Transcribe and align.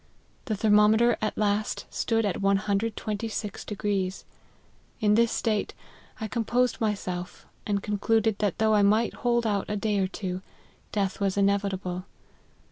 The 0.45 0.55
thermometer 0.55 1.15
at 1.21 1.37
last 1.37 1.85
stood 1.91 2.25
at 2.25 2.41
126; 2.41 3.65
in 4.99 5.13
this 5.13 5.31
state 5.31 5.75
I 6.19 6.27
composed 6.27 6.81
my 6.81 6.95
self, 6.95 7.45
and 7.67 7.83
concluded 7.83 8.39
that 8.39 8.57
though 8.57 8.73
I 8.73 8.81
might 8.81 9.13
hold 9.13 9.45
out 9.45 9.65
a 9.69 9.75
day 9.75 9.99
or 9.99 10.07
two, 10.07 10.41
death 10.91 11.19
was 11.19 11.37
inevitable. 11.37 12.05